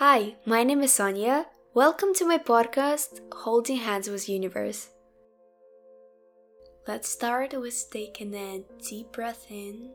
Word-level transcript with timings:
Hi, 0.00 0.36
my 0.46 0.64
name 0.64 0.80
is 0.80 0.94
Sonia. 0.94 1.44
Welcome 1.74 2.14
to 2.14 2.24
my 2.24 2.38
podcast, 2.38 3.20
Holding 3.34 3.76
Hands 3.76 4.08
with 4.08 4.30
Universe. 4.30 4.88
Let's 6.88 7.10
start 7.10 7.52
with 7.52 7.84
taking 7.90 8.32
a 8.32 8.64
deep 8.82 9.12
breath 9.12 9.44
in. 9.50 9.90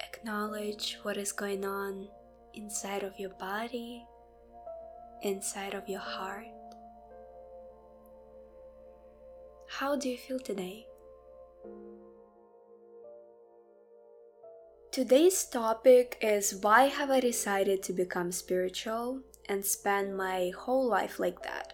Acknowledge 0.00 1.00
what 1.02 1.16
is 1.16 1.32
going 1.32 1.64
on 1.64 2.06
inside 2.54 3.02
of 3.02 3.18
your 3.18 3.30
body, 3.30 4.06
inside 5.22 5.74
of 5.74 5.88
your 5.88 5.98
heart. 5.98 6.61
How 9.82 9.96
do 9.96 10.08
you 10.08 10.16
feel 10.16 10.38
today? 10.38 10.86
Today's 14.92 15.42
topic 15.42 16.18
is 16.20 16.54
why 16.62 16.84
have 16.84 17.10
I 17.10 17.18
decided 17.18 17.82
to 17.82 17.92
become 17.92 18.30
spiritual 18.30 19.22
and 19.48 19.66
spend 19.66 20.16
my 20.16 20.52
whole 20.56 20.86
life 20.86 21.18
like 21.18 21.42
that? 21.42 21.72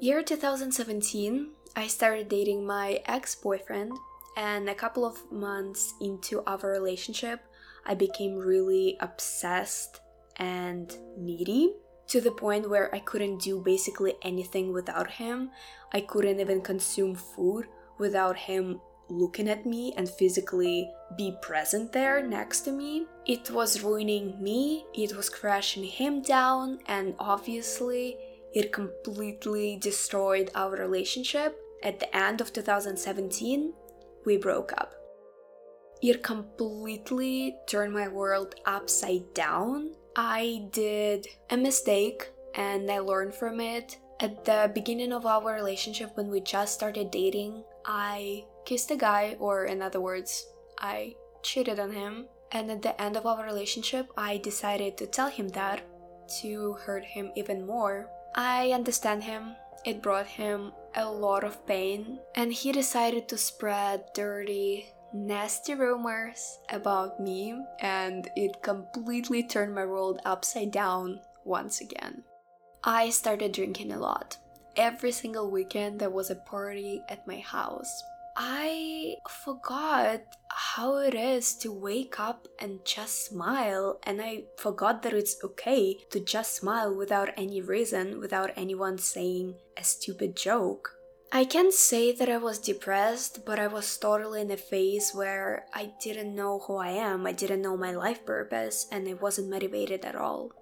Year 0.00 0.20
2017, 0.24 1.52
I 1.76 1.86
started 1.86 2.28
dating 2.28 2.66
my 2.66 3.00
ex-boyfriend 3.06 3.92
and 4.36 4.68
a 4.68 4.74
couple 4.74 5.06
of 5.06 5.30
months 5.30 5.94
into 6.00 6.42
our 6.44 6.58
relationship, 6.58 7.38
I 7.86 7.94
became 7.94 8.34
really 8.34 8.96
obsessed 8.98 10.00
and 10.38 10.92
needy 11.16 11.76
to 12.08 12.20
the 12.20 12.30
point 12.30 12.68
where 12.68 12.94
I 12.94 12.98
couldn't 13.00 13.42
do 13.42 13.60
basically 13.60 14.14
anything 14.22 14.72
without 14.72 15.10
him. 15.10 15.50
I 15.92 16.00
couldn't 16.00 16.40
even 16.40 16.60
consume 16.60 17.14
food 17.14 17.66
without 17.98 18.36
him 18.36 18.80
looking 19.08 19.48
at 19.48 19.66
me 19.66 19.92
and 19.96 20.08
physically 20.08 20.90
be 21.16 21.36
present 21.42 21.92
there 21.92 22.26
next 22.26 22.60
to 22.62 22.72
me. 22.72 23.06
It 23.26 23.50
was 23.50 23.82
ruining 23.82 24.42
me, 24.42 24.86
it 24.94 25.16
was 25.16 25.28
crashing 25.28 25.84
him 25.84 26.22
down, 26.22 26.78
and 26.86 27.14
obviously, 27.18 28.16
it 28.54 28.72
completely 28.72 29.76
destroyed 29.76 30.50
our 30.54 30.76
relationship. 30.76 31.60
At 31.82 32.00
the 32.00 32.16
end 32.16 32.40
of 32.40 32.52
2017, 32.52 33.72
we 34.24 34.36
broke 34.38 34.72
up. 34.72 34.94
It 36.00 36.22
completely 36.22 37.56
turned 37.66 37.92
my 37.92 38.08
world 38.08 38.54
upside 38.66 39.34
down. 39.34 39.92
I 40.16 40.68
did 40.70 41.26
a 41.50 41.56
mistake 41.56 42.30
and 42.54 42.90
I 42.90 43.00
learned 43.00 43.34
from 43.34 43.60
it. 43.60 43.98
At 44.20 44.44
the 44.44 44.70
beginning 44.72 45.12
of 45.12 45.26
our 45.26 45.52
relationship, 45.52 46.16
when 46.16 46.30
we 46.30 46.40
just 46.40 46.74
started 46.74 47.10
dating, 47.10 47.64
I 47.84 48.44
kissed 48.64 48.90
a 48.92 48.96
guy, 48.96 49.36
or 49.40 49.64
in 49.64 49.82
other 49.82 50.00
words, 50.00 50.46
I 50.78 51.16
cheated 51.42 51.80
on 51.80 51.90
him. 51.90 52.26
And 52.52 52.70
at 52.70 52.82
the 52.82 53.00
end 53.02 53.16
of 53.16 53.26
our 53.26 53.44
relationship, 53.44 54.06
I 54.16 54.38
decided 54.38 54.96
to 54.98 55.06
tell 55.06 55.28
him 55.28 55.48
that 55.50 55.82
to 56.40 56.74
hurt 56.74 57.04
him 57.04 57.32
even 57.34 57.66
more. 57.66 58.08
I 58.36 58.70
understand 58.70 59.24
him. 59.24 59.56
It 59.84 60.00
brought 60.00 60.26
him 60.26 60.72
a 60.94 61.10
lot 61.10 61.44
of 61.44 61.66
pain, 61.66 62.20
and 62.34 62.52
he 62.52 62.72
decided 62.72 63.28
to 63.28 63.36
spread 63.36 64.04
dirty, 64.14 64.86
nasty 65.14 65.74
rumors 65.74 66.58
about 66.70 67.20
me, 67.20 67.56
and 67.80 68.28
it 68.34 68.62
completely 68.62 69.44
turned 69.44 69.74
my 69.74 69.86
world 69.86 70.20
upside 70.26 70.72
down 70.72 71.20
once 71.44 71.80
again. 71.80 72.24
I 72.82 73.10
started 73.10 73.52
drinking 73.52 73.92
a 73.92 73.98
lot. 73.98 74.36
Every 74.76 75.12
single 75.12 75.50
weekend, 75.50 76.00
there 76.00 76.10
was 76.10 76.30
a 76.30 76.34
party 76.34 77.00
at 77.08 77.26
my 77.26 77.38
house. 77.38 78.02
I 78.36 79.14
forgot 79.30 80.22
how 80.48 80.96
it 80.96 81.14
is 81.14 81.54
to 81.58 81.72
wake 81.72 82.18
up 82.18 82.48
and 82.58 82.84
just 82.84 83.26
smile, 83.26 84.00
and 84.02 84.20
I 84.20 84.44
forgot 84.58 85.02
that 85.02 85.12
it's 85.12 85.36
okay 85.44 85.96
to 86.10 86.18
just 86.18 86.56
smile 86.56 86.92
without 86.92 87.30
any 87.36 87.60
reason, 87.60 88.18
without 88.18 88.50
anyone 88.56 88.98
saying 88.98 89.54
a 89.78 89.84
stupid 89.84 90.36
joke. 90.36 90.90
I 91.32 91.44
can't 91.44 91.72
say 91.72 92.12
that 92.12 92.28
I 92.28 92.36
was 92.36 92.58
depressed, 92.58 93.44
but 93.44 93.58
I 93.58 93.66
was 93.66 93.96
totally 93.96 94.40
in 94.40 94.50
a 94.50 94.56
phase 94.56 95.12
where 95.12 95.66
I 95.74 95.92
didn't 96.00 96.34
know 96.34 96.60
who 96.60 96.76
I 96.76 96.90
am, 96.90 97.26
I 97.26 97.32
didn't 97.32 97.62
know 97.62 97.76
my 97.76 97.92
life 97.92 98.24
purpose, 98.24 98.86
and 98.92 99.08
I 99.08 99.14
wasn't 99.14 99.50
motivated 99.50 100.04
at 100.04 100.14
all. 100.14 100.52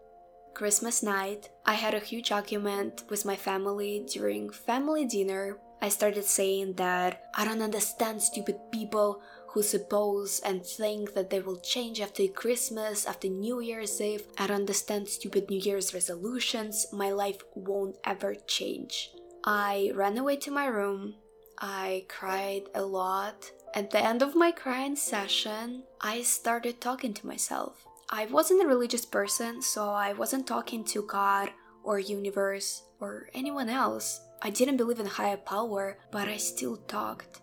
Christmas 0.55 1.03
night, 1.03 1.51
I 1.67 1.75
had 1.75 1.95
a 1.95 2.01
huge 2.01 2.33
argument 2.33 3.05
with 3.09 3.25
my 3.25 3.37
family 3.37 4.07
during 4.09 4.51
family 4.51 5.05
dinner 5.07 5.59
I 5.83 5.89
started 5.89 6.25
saying 6.25 6.75
that 6.75 7.25
I 7.35 7.45
don't 7.45 7.61
understand 7.61 8.23
stupid 8.23 8.55
people 8.71 9.21
who 9.49 9.65
suppose 9.65 10.41
and 10.45 10.65
think 10.65 11.15
that 11.15 11.29
they 11.29 11.41
will 11.41 11.59
change 11.59 12.01
after 12.01 12.25
Christmas, 12.29 13.05
after 13.05 13.27
New 13.27 13.59
Year's 13.59 14.01
Eve. 14.01 14.29
I 14.39 14.47
don't 14.47 14.61
understand 14.61 15.09
stupid 15.09 15.51
New 15.51 15.59
Year's 15.59 15.93
resolutions. 15.93 16.87
My 16.93 17.11
life 17.11 17.43
won't 17.57 17.97
ever 18.05 18.37
change. 18.47 19.11
I 19.45 19.91
ran 19.95 20.17
away 20.19 20.37
to 20.37 20.51
my 20.51 20.67
room. 20.67 21.15
I 21.59 22.07
cried 22.09 22.63
a 22.75 22.83
lot. 22.83 23.51
At 23.75 23.91
the 23.91 23.99
end 23.99 24.23
of 24.23 24.37
my 24.37 24.53
crying 24.53 24.95
session, 24.95 25.83
I 26.01 26.23
started 26.23 26.81
talking 26.81 27.13
to 27.15 27.27
myself. 27.27 27.85
I 28.09 28.27
wasn't 28.27 28.63
a 28.63 28.69
religious 28.69 29.05
person, 29.05 29.63
so 29.63 29.89
I 29.89 30.13
wasn't 30.13 30.47
talking 30.47 30.85
to 30.85 31.03
God 31.03 31.51
or 31.83 31.99
universe 31.99 32.83
or 33.01 33.31
anyone 33.35 33.69
else. 33.69 34.21
I 34.43 34.51
didn't 34.51 34.77
believe 34.77 35.01
in 35.01 35.07
higher 35.07 35.39
power, 35.39 35.99
but 36.13 36.29
I 36.29 36.37
still 36.37 36.77
talked. 36.77 37.41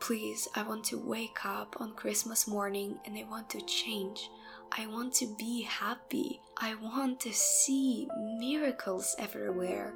Please, 0.00 0.48
I 0.56 0.62
want 0.62 0.84
to 0.84 0.98
wake 0.98 1.44
up 1.44 1.76
on 1.80 1.96
Christmas 1.96 2.48
morning 2.48 2.98
and 3.04 3.16
I 3.16 3.24
want 3.24 3.50
to 3.50 3.60
change. 3.66 4.30
I 4.70 4.86
want 4.86 5.12
to 5.14 5.34
be 5.38 5.62
happy. 5.62 6.40
I 6.56 6.76
want 6.76 7.20
to 7.20 7.32
see 7.32 8.08
miracles 8.38 9.14
everywhere. 9.18 9.92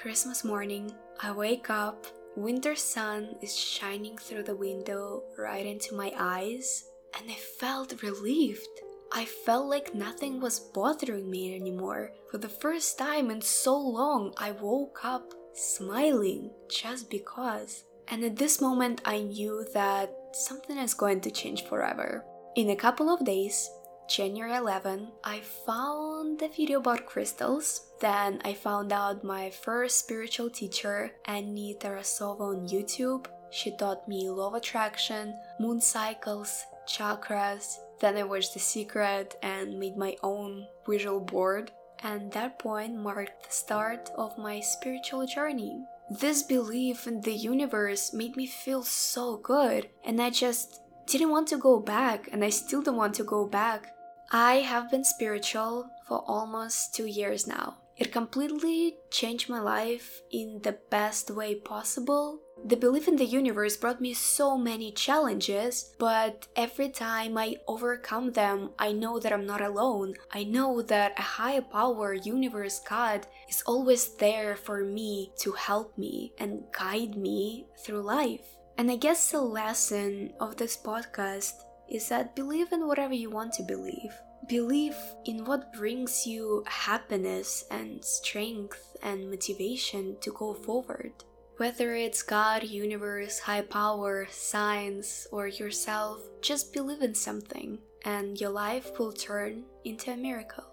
Christmas 0.00 0.44
morning, 0.44 0.92
I 1.20 1.32
wake 1.32 1.70
up, 1.70 2.06
winter 2.36 2.76
sun 2.76 3.34
is 3.42 3.58
shining 3.58 4.16
through 4.16 4.44
the 4.44 4.54
window 4.54 5.24
right 5.36 5.66
into 5.66 5.96
my 5.96 6.12
eyes, 6.16 6.84
and 7.18 7.28
I 7.28 7.34
felt 7.34 8.00
relieved. 8.00 8.68
I 9.10 9.24
felt 9.24 9.66
like 9.66 9.96
nothing 9.96 10.40
was 10.40 10.60
bothering 10.60 11.28
me 11.28 11.56
anymore. 11.56 12.12
For 12.30 12.38
the 12.38 12.48
first 12.48 12.96
time 12.96 13.28
in 13.28 13.40
so 13.40 13.76
long, 13.76 14.34
I 14.38 14.52
woke 14.52 15.00
up 15.02 15.34
smiling 15.52 16.52
just 16.70 17.10
because. 17.10 17.82
And 18.06 18.22
at 18.22 18.36
this 18.36 18.60
moment, 18.60 19.00
I 19.04 19.22
knew 19.22 19.66
that 19.74 20.14
something 20.32 20.78
is 20.78 20.94
going 20.94 21.22
to 21.22 21.30
change 21.32 21.64
forever. 21.64 22.24
In 22.54 22.70
a 22.70 22.76
couple 22.76 23.12
of 23.12 23.24
days, 23.24 23.68
January 24.08 24.56
11, 24.56 25.08
I 25.22 25.40
found 25.40 26.40
a 26.40 26.48
video 26.48 26.80
about 26.80 27.06
crystals. 27.06 27.92
Then 28.00 28.40
I 28.44 28.54
found 28.54 28.92
out 28.92 29.22
my 29.22 29.50
first 29.50 29.98
spiritual 29.98 30.48
teacher, 30.50 31.12
Annie 31.26 31.76
Tarasova, 31.78 32.56
on 32.56 32.68
YouTube. 32.68 33.26
She 33.50 33.76
taught 33.76 34.08
me 34.08 34.30
law 34.30 34.48
of 34.48 34.54
attraction, 34.54 35.34
moon 35.60 35.80
cycles, 35.80 36.64
chakras. 36.88 37.76
Then 38.00 38.16
I 38.16 38.22
watched 38.22 38.54
The 38.54 38.60
Secret 38.60 39.36
and 39.42 39.78
made 39.78 39.96
my 39.96 40.16
own 40.22 40.66
visual 40.86 41.20
board 41.20 41.70
and 42.02 42.32
that 42.32 42.58
point 42.58 42.96
marked 42.96 43.44
the 43.46 43.52
start 43.52 44.10
of 44.16 44.38
my 44.38 44.60
spiritual 44.60 45.26
journey. 45.26 45.84
This 46.10 46.42
belief 46.42 47.06
in 47.06 47.20
the 47.20 47.32
universe 47.32 48.12
made 48.12 48.36
me 48.36 48.46
feel 48.46 48.82
so 48.82 49.36
good, 49.36 49.88
and 50.04 50.22
I 50.22 50.30
just 50.30 50.80
didn't 51.06 51.30
want 51.30 51.48
to 51.48 51.58
go 51.58 51.80
back, 51.80 52.28
and 52.32 52.44
I 52.44 52.50
still 52.50 52.82
don't 52.82 52.96
want 52.96 53.14
to 53.16 53.24
go 53.24 53.46
back. 53.46 53.94
I 54.30 54.56
have 54.56 54.90
been 54.90 55.04
spiritual 55.04 55.90
for 56.06 56.18
almost 56.26 56.94
two 56.94 57.06
years 57.06 57.46
now. 57.46 57.78
It 57.96 58.12
completely 58.12 58.96
changed 59.10 59.48
my 59.48 59.60
life 59.60 60.20
in 60.30 60.60
the 60.62 60.78
best 60.90 61.30
way 61.30 61.54
possible 61.56 62.40
the 62.64 62.76
belief 62.76 63.06
in 63.06 63.16
the 63.16 63.24
universe 63.24 63.76
brought 63.76 64.00
me 64.00 64.12
so 64.14 64.58
many 64.58 64.90
challenges, 64.90 65.94
but 65.98 66.48
every 66.56 66.88
time 66.88 67.38
I 67.38 67.56
overcome 67.68 68.32
them, 68.32 68.70
I 68.78 68.92
know 68.92 69.18
that 69.20 69.32
I'm 69.32 69.46
not 69.46 69.60
alone. 69.60 70.14
I 70.32 70.44
know 70.44 70.82
that 70.82 71.18
a 71.18 71.22
higher 71.22 71.62
power, 71.62 72.14
universe, 72.14 72.80
God, 72.80 73.26
is 73.48 73.62
always 73.62 74.14
there 74.16 74.56
for 74.56 74.84
me 74.84 75.32
to 75.38 75.52
help 75.52 75.96
me 75.96 76.32
and 76.38 76.64
guide 76.72 77.16
me 77.16 77.66
through 77.84 78.02
life. 78.02 78.56
And 78.76 78.90
I 78.90 78.96
guess 78.96 79.30
the 79.30 79.40
lesson 79.40 80.32
of 80.40 80.56
this 80.56 80.76
podcast 80.76 81.62
is 81.90 82.08
that 82.08 82.36
believe 82.36 82.72
in 82.72 82.86
whatever 82.86 83.14
you 83.14 83.30
want 83.30 83.52
to 83.54 83.62
believe. 83.62 84.12
Believe 84.48 84.96
in 85.24 85.44
what 85.44 85.72
brings 85.72 86.26
you 86.26 86.64
happiness 86.66 87.64
and 87.70 88.04
strength 88.04 88.96
and 89.02 89.30
motivation 89.30 90.16
to 90.20 90.32
go 90.32 90.54
forward. 90.54 91.12
Whether 91.56 91.94
it's 91.94 92.22
God, 92.22 92.62
universe, 92.62 93.40
high 93.40 93.62
power, 93.62 94.26
science, 94.30 95.26
or 95.32 95.48
yourself, 95.48 96.22
just 96.40 96.72
believe 96.72 97.02
in 97.02 97.14
something 97.14 97.78
and 98.04 98.40
your 98.40 98.50
life 98.50 98.98
will 98.98 99.12
turn 99.12 99.64
into 99.84 100.12
a 100.12 100.16
miracle. 100.16 100.64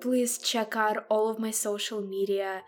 Please 0.00 0.38
check 0.38 0.76
out 0.76 1.04
all 1.08 1.28
of 1.28 1.38
my 1.38 1.50
social 1.50 2.00
media 2.00 2.62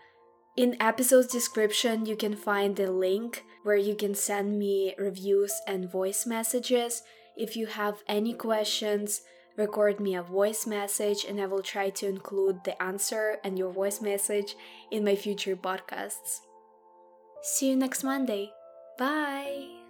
In 0.57 0.75
episode's 0.81 1.27
description, 1.27 2.07
you 2.07 2.15
can 2.15 2.35
find 2.35 2.75
the 2.75 2.91
link 2.91 3.45
where 3.61 3.77
you 3.77 3.93
can 3.93 4.15
send 4.15 4.57
me 4.57 4.95
reviews 4.97 5.61
and 5.67 5.87
voice 5.87 6.25
messages. 6.25 7.03
If 7.37 7.55
you 7.55 7.67
have 7.67 8.03
any 8.07 8.33
questions, 8.33 9.21
record 9.55 9.99
me 9.99 10.15
a 10.15 10.23
voice 10.23 10.65
message 10.65 11.25
and 11.27 11.39
I 11.39 11.45
will 11.45 11.61
try 11.61 11.89
to 11.91 12.07
include 12.07 12.63
the 12.63 12.81
answer 12.81 13.37
and 13.43 13.57
your 13.57 13.71
voice 13.71 14.01
message 14.01 14.55
in 14.91 15.03
my 15.03 15.15
future 15.15 15.55
podcasts. 15.55 16.41
See 17.41 17.69
you 17.69 17.75
next 17.75 18.03
Monday. 18.03 18.51
Bye. 18.97 19.86